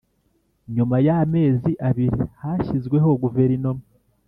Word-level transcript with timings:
nyuma 0.75 0.95
y'amezi 1.07 1.71
abiri 1.89 2.19
hashyizweho 2.41 3.09
guverinoma 3.23 3.83